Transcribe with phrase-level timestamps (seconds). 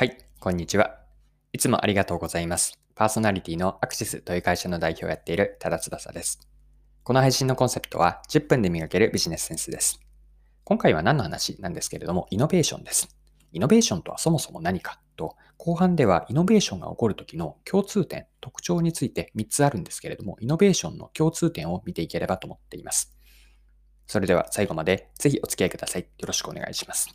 [0.00, 0.98] はい、こんにちは。
[1.52, 2.80] いつもありがとうございます。
[2.94, 6.40] パーソナリティのアクシスという会社の代表をやっている多田翼です。
[7.02, 10.00] この配信のコンセプトは10分で磨けるビジネスセンスです。
[10.64, 13.14] 今回は何の話なんですけれども、イノベーションです。
[13.52, 23.14] イノベーションとはそもそも何かと、後半ではイノベーションが起こる時の共通点、特徴について3つあるんですけれども、イノベーションの共通点を見ていければと思っています。
[24.06, 26.06] それでは最後までぜひお付き合いください。
[26.16, 27.14] よろしくお願いします。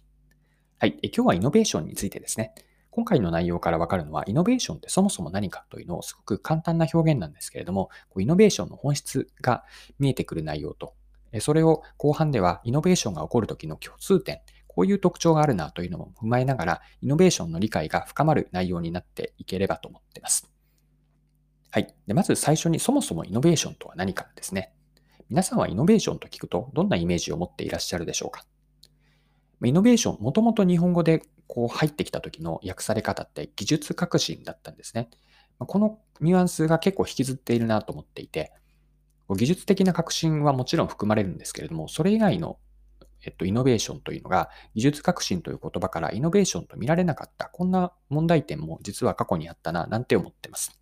[0.78, 2.54] はい、え今日はイノベーションについてですね。
[2.96, 9.66] 今回の内容からわかるのは、イノベーションってそもそも何かというのをすごく簡単な表現なんですけれども、イノベーションの本質が
[10.00, 10.94] 見えてくる内容と、
[11.42, 20.50] それを後半ではイノベーションが起こる時の共通点、こういう特徴があるなというのも踏まえながら、イノベーションの理解が深まる内容になっていければと思っています。
[21.72, 21.94] はい。
[22.08, 24.74] でまず最初にそもそもイノベーションとは何かですね。
[25.28, 28.46] 皆さんはイノベーションと聞くとどんなイメージを持っていらっしゃるでしょうか？
[29.64, 35.10] イノベーション、もともと日本語でこう入ってきた時の訳され方って技術革新だったんですね。
[35.60, 38.52] このニュアンスが結構引きずっているなと思っていて、
[39.30, 42.60] 技術的な革新はもちろん含まれるんですけれども、それ以外の、
[43.24, 50.80] えっと、イノベーションというのが、技術革新という言葉からイノベーションと見られなかった、こんな問題点も実は過去にあったな、なんて思ってます。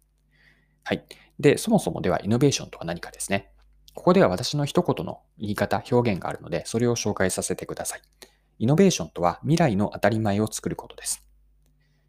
[0.84, 1.06] はい。
[1.40, 3.52] で、そもそもではイノベーションとは何かですね。
[3.94, 8.02] ここでは私の一言の言い方、表現があるので、それを紹介させてください。
[8.59, 11.26] イノベーションとは未来の当たり前を作ることです。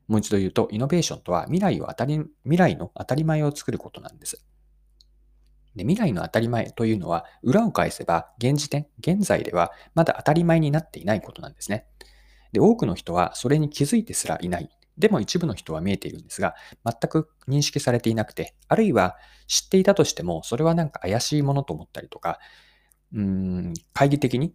[0.09, 4.45] もう一度言うと、イノベーションとは未来を当たり未来の当たり前を作ることなんです。
[5.75, 11.87] で未来の当たり前というのは、裏を返せば、現時点、現在ではまだ当たり前になっていないことなんですね。
[12.53, 14.71] で、多くの人はそれに気づいてすらいない。
[14.97, 19.17] でも一部の人は見えているんですが、全く認識されていなくて、あるいは
[19.49, 22.39] 知っていたとしても、それはなんか怪しいものと思ったりとか、
[23.13, 24.55] うん、懐疑的に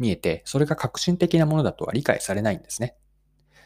[0.00, 2.96] 見えて、それが革新的なものだとは理解されないんですね。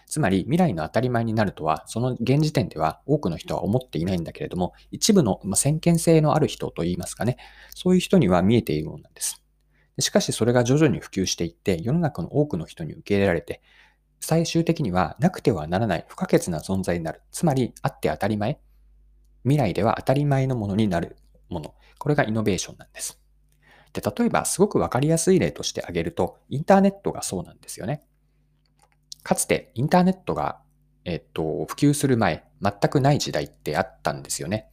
[0.06, 7.38] つまり、未来の当たり前になるとは、その現時点では多くの人は思っていないんだけれども、一部の、ま、先見性のある人といいますかね、
[7.74, 9.42] そういう人には見えているものなんです。
[10.00, 13.62] しかし、それが徐々に普及していって、世の中の多くの人に受け入れられて、
[14.20, 17.22] 最終的にはなくてはならない不可欠な存在になる。
[17.30, 18.58] つまり、あって当たり前。
[19.44, 21.16] 未来では当たり前のものになる
[21.48, 21.74] もの。
[21.98, 23.23] これがイノベーションなんです。
[23.94, 28.02] で、例えばすごくわかりやすい例として挙げると、インターネットがそうなんですよね。
[29.22, 30.60] かつてインターネットが、
[31.04, 34.68] えっと、普及する前、全くない時代ってあったんですよね。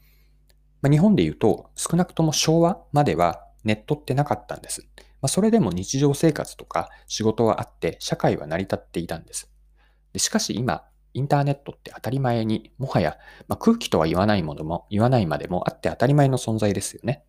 [0.82, 4.88] まあ、日本で言うと、少なくとも昭和まではネットってなかったんです。
[5.22, 9.52] まあ、それでも日常生活とか仕事はあって、社会は成り立っていたんです。
[10.14, 10.84] でしかし今、
[11.14, 13.18] インターネットって当たり前に、もはや、
[13.48, 17.24] まあ、空気とは言わないものも、言わないまでもあって当たり前の存在ですよね。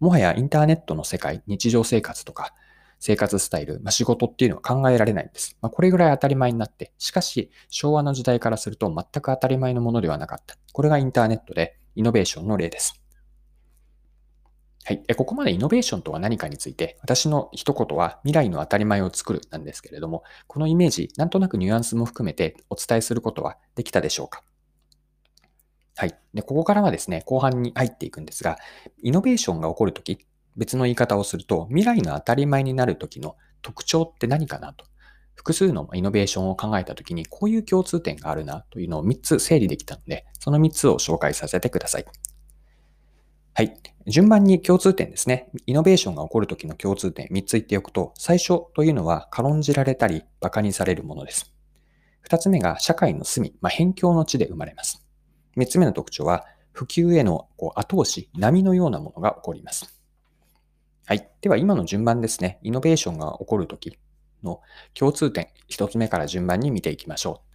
[0.00, 2.54] もはやインターネットの世界、日常生活とか
[2.98, 5.56] 生活スタイル、まあ、仕事っていうのは考えられないんです。
[5.60, 10.56] まあ、これぐらい当たり前になって、しかし昭和の時代からすると全く当たり前のものではなかった。
[10.72, 13.02] これがインターネットでイノベーションの例です。
[14.84, 15.02] はい。
[15.16, 24.42] ここまでイノベーションとは何かについて、私の一言は未来の当たり前を作るなんですけれども、このイメージ、なんとなくニュアンスも含めてお伝えすることはできたでしょうか？
[25.96, 26.18] はい。
[26.34, 28.58] で、ここからはですね、後半に入っていくんですが、
[29.02, 30.26] イノベーションが起こるとき、
[30.56, 34.86] 別の言い方をすると、未来の当たり前になるときの特徴って何かなと。
[35.34, 42.04] 複数のイノベーションを考えたときに、こういう共通点があるなというのを3つ整理できたので、その3つを紹介させてください。
[43.54, 43.76] はい。
[44.06, 45.50] 順番に共通点ですね。
[45.66, 51.52] イノベーションが起こるときの共通点3つ言っておくと、最初というのは軽んじられたり馬鹿にされるものです。
[52.28, 55.01] 2つ目が社会の隅、まあ、辺境の地で生まれます。
[55.56, 60.00] 3つ目の特徴は、普及へのこう後押し、波のようなものが起こります。
[61.06, 61.28] はい。
[61.40, 62.58] では、今の順番ですね。
[62.62, 63.98] イノベーションが起こるとき
[64.42, 64.60] の
[64.94, 67.52] 共通点、1つ目から順番に見ていきましょう。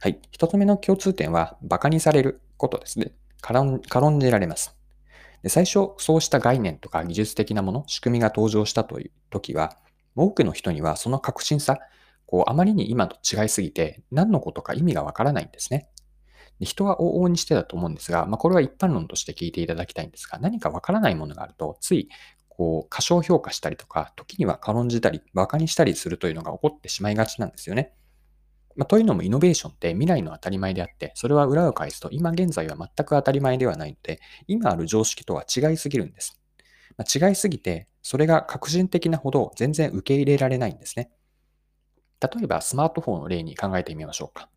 [0.00, 0.20] はい。
[0.32, 3.12] 1つ目の共通点は、馬鹿にされることですね。
[3.40, 4.76] 軽んじられます。
[5.42, 9.76] で最初、そうした概念とか技術的なもの、仕組みが登場したという時は、
[10.14, 11.78] 多くの人にはその革新さ、
[12.26, 15.88] こうあまりに今と違いすぎて、何のことか意味がわからないんですね。
[16.62, 22.08] で人は往々にしてだと思うんですが、まあ、これは一般論として聞いていただきたいんですが、何かわからないものがあると、つい
[22.48, 27.92] こう過小評価したりとか、時には軽んじたり、馬鹿にしたりするというのが起こってしまいがちなんですよね。
[28.76, 36.40] まあ、というのもイノベーションって未来の当たり前であって、それは裏を返すと今現在は全く当たり前ではないので、今ある常識とは違いすぎるんです。
[36.96, 41.10] まあ、違いすぎて、それが革新的なほど全然受け入れられないんですね。
[42.20, 44.48] 例えばスマートフォンの例に考えてみましょうか。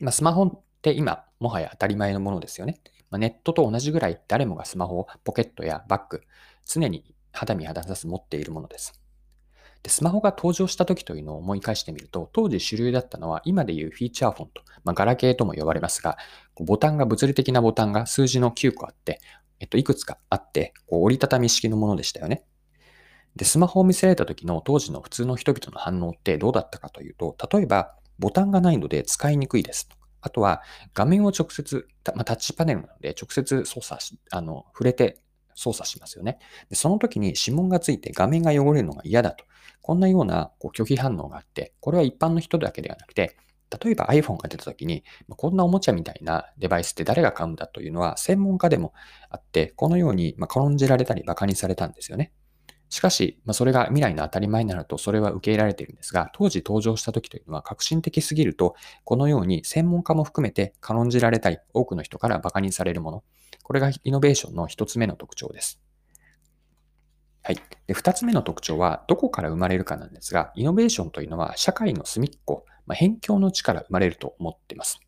[0.00, 2.80] まあ、スマホって今、もはや当たり前のものですよね。
[3.10, 6.22] まあ、ネットと同じぐらい誰もがスマホをポケットやバッグ、
[6.64, 9.00] 常に肌身離さず持っているものです。
[9.82, 16.16] で、スマホが登場した時というのを思い返してみると、当時主流だったのは今でいうフィーチャーフォンと、まあ、ガラケーとも呼ばれますが、
[16.56, 19.20] ボタンが、物理的なボタンが数字の9個あって、
[19.60, 22.44] えっと、いくつかあって、こう折りたたみ式のものでしたよね。
[23.36, 29.96] で、スマホを見せられた時の当時の普通の人々の反応ってどうだったかというと、例えば、ボタンがないので使いにくいですと。
[30.26, 30.62] あとは、
[30.92, 35.20] 画面を直接、まあ、タッチパネルなので直接操作し、あの、触れて
[35.54, 36.38] 操作しますよね。
[36.68, 39.44] でその時に指紋がついて画面が汚れるのが嫌だと。
[39.82, 43.36] こんなようなこう拒否反応があって、これは一般の人だけではなくて、
[43.84, 48.94] 例えば iPhone が出た時に、こんなおもちゃみたいなデバイスって誰が買うんだというのは専門家でも
[49.30, 52.32] あって、このように軽んじられたり馬鹿にされたんですよね。
[52.88, 63.24] しかし、まあ、それが未来の当たり前になると、それは受け入れられているんですが、当時登場した時というのは革新的すぎると、このように専門家も含めて軽んじられたり、多くの人から馬鹿にされるもの。
[63.62, 65.80] これがイノベーションの一つ目の特徴です。
[67.42, 67.56] はい。
[67.86, 75.00] で、二つ目の特徴は、どこから生まれるかなんですが、イノベーションというのは社会の隅っこ、まあ、辺境の地から生まれると思っています。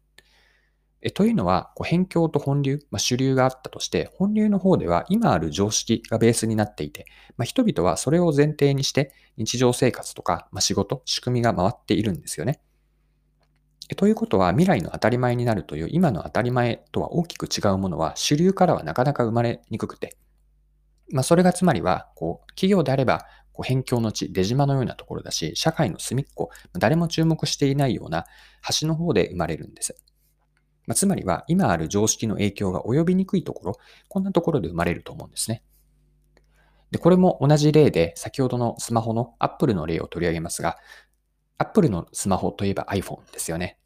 [1.01, 7.07] えというのは、こう辺境と本流、まあ、主流があったとして、本流の方では今ある常識がベースになっていて、
[7.37, 12.61] まあ、人々はそれを前提にして日常生活とか、まあ、仕事、仕組みが回っているんですよね。
[13.97, 20.17] ということは、未来の当たり前になるという今の当たり前とは大きく違うものは、主流からはなかなか生まれにくくて、
[21.11, 28.27] まあ、それがつまりは、こう、企業であれば、こう辺境の地、出島のようなところだし、社会の隅っこ、誰も注目していないような
[28.81, 29.97] 橋の方で生まれるんです。
[30.89, 35.63] まあ、つまりは、今ある常識の影響が及びにくいところ、こんなところで生まれると思うんですね。
[36.91, 40.79] で、これも同じ例で、先ほどのスマホの Apple の例を取り上げますが、
[41.59, 43.79] Apple のスマホといえば iPhone ですよね。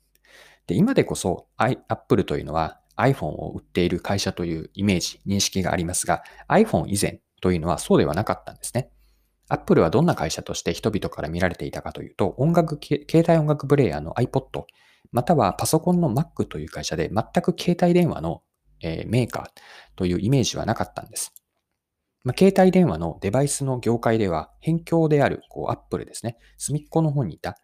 [0.69, 8.90] で、今でこそ Apple というのは iPhone を売っている会社というイメージ、認識がありますが、iPhone 以前というのはそうではなかったんですね。
[9.48, 14.66] Apple はどんな会社として人々から見られていたかというと、音楽、携帯音楽プレイヤーの iPod、
[15.12, 18.43] またはパソコンの Mac という会社で全く携帯電話の、
[18.82, 19.47] メーカー
[19.94, 21.32] というイメージはなかったんです。
[22.25, 27.56] まあ、携帯電話のデバイスの業界では、辺境であるこう Apple ですね、隅っこの方にいた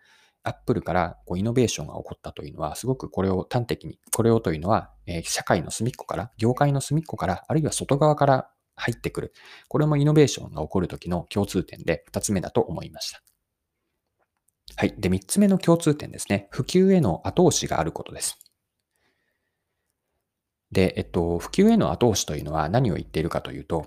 [0.45, 4.93] Apple からこうイノベーションが起こったというのは、すごくこれを端的に、これをというのは、
[5.25, 9.33] 社会の隅っこから、業界の隅っこから、あるいは外側から入ってくる。
[9.69, 13.28] これもイノベーションが起こるときの共通点で2つ目だと思いました。
[14.79, 14.95] はい。
[14.97, 16.47] で、3つ目の共通点ですね。
[16.53, 18.39] 普及への後押しがあることです。
[20.71, 23.87] で、えっと、普及への後押しというのは何を言っているかというと、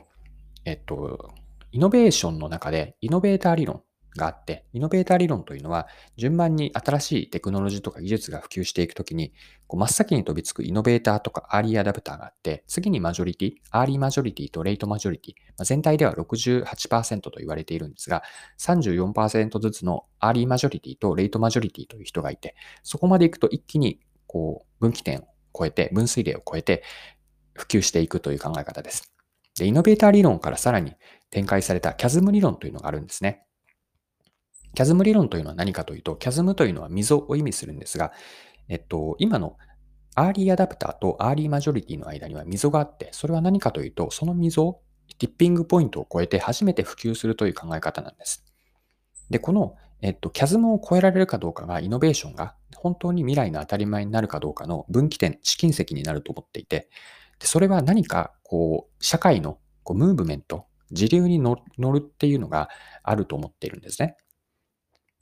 [0.65, 1.31] えっと、
[1.71, 3.83] イノベーションの中でイノベーター理論
[4.17, 5.87] があって、イノベーター理論というのは、
[6.17, 9.33] 順番に新しいテクノロジーとか技術が普及していくときに、
[9.67, 18.23] こう真っ先に飛びつくイノベーターとかアーリーアダプターがあって、次にマジョリティ、アーリーマジョリティとレイトマジョリティ、まあ、全体では68%と言われているんですが、
[18.59, 26.83] 34%ずつのアーリーマジョリティとレイトマジョリティという人がいて、そこまで行くと一気にこう分岐点を超えて、分水嶺を超えて
[27.53, 29.11] 普及していくという考え方です。
[29.57, 30.93] で、イノベーター理論からさらに
[31.29, 33.45] 展開されたキャズム理論というのがあるんですね。
[34.73, 38.11] キャズム理論というのは何かというと、キャズムというのは溝を意味するんですが、
[38.69, 39.57] えっと、今の
[40.15, 44.79] アーリーアダプターとアーリーマジョリティの間には溝があって、それは何かというと、その溝、
[45.17, 48.45] ティッピングポイントを超えて初めて普及するという考え方なんです。
[49.29, 56.89] で、この、えっと、キャズムを超えられるかどうかが、イノベーションが本当に未来の当たり前になるかどうかの分岐点、試金石になると思っていて、
[57.39, 62.69] でそれは何か、こう、社会のこうムーブメント、時流に乗るっていうのが
[63.03, 64.17] あると思っているんですね。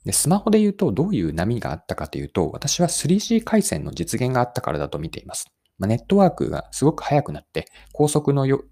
[0.04, 5.46] で、スマホで言うとどういう波があったかというと、私は 3G 回線の実現があったからだと見ています。
[5.78, 8.64] まあ、ネットワークがすごく速くなって、高速のよ、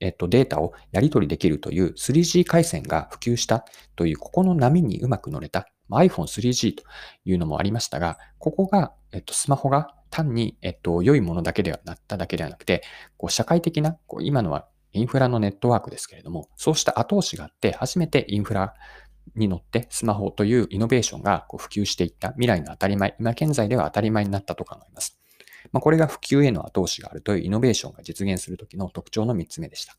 [0.00, 3.64] えっと、データをやり取りできるという 3G 回線が普及した
[3.96, 5.68] という、ここの波にうまく乗れた。
[5.88, 6.82] まあ、iPhone3G と
[7.24, 12.82] いうのもありましたが、ここが、えっと、スマホが単に、えっと、良いものだけではなっただけではなくて、
[13.16, 18.74] こう社会的な、こう今のはインフラのネットワークですけれども、そうした後押しがあって、初めてインフラ
[19.34, 25.18] に乗ってスマホというイノベーションがこう普及していった未来の当たり前、今現在では当たり前になったと考えます。
[25.72, 29.96] まあ、これが普及への後押しがあるというイノベーションが実現するときの特徴の3つ目でした。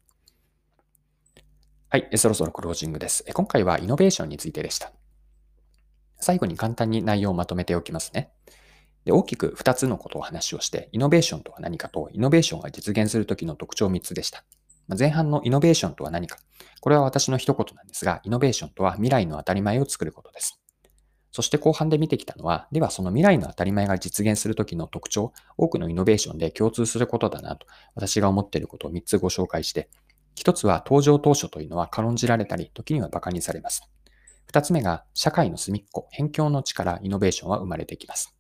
[1.89, 3.25] はい、そろそろクロージングです。
[3.33, 4.91] 今回はイノベーションについてでした。
[6.19, 8.31] 最後に簡単に内容をまとめておきますね。
[9.05, 14.43] で大きく2つのことを話をして、イノベーションとは何かと、イノベーションが実現するときの特徴3つでした。
[14.97, 16.37] 前半のイノベーションとは何か。
[16.81, 20.59] これは私の一言なんですが、イノベーションとは未来の当たり前を作ることです。
[21.31, 29.89] そして後半で見てきたのは、ではその未来の当たり前が実現するときの特徴、多くのイノベーションで共通することだなと、私が思っていることを3つご紹介して、
[30.37, 33.83] 1つは登場当初というのは軽んじられたり、時には馬鹿にされます。
[34.51, 38.35] 2つ目が社会の隅っこ、辺境の地からイノベーションは生まれてきます。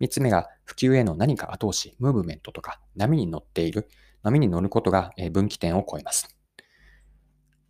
[0.00, 3.88] 3つ目が普及への何か後押し、ムーブメントとか波に乗っている、
[4.22, 6.36] 波に乗ることが分岐点を超えます。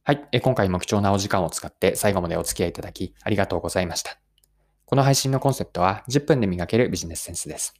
[0.04, 0.40] はい。
[0.40, 4.18] 今回も貴重なお時間を使って最後までお付き合いいただきありがとうございました。
[4.86, 7.74] この配信のコンセプトは10分で磨けるビジネスセンスです。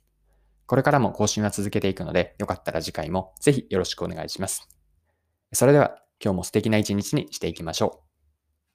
[0.67, 4.69] これからも更新は続けていくので、よかったら次回もぜひよろしくお願いします。
[5.53, 8.10] それでは今日も素敵な一日にしていきましょう。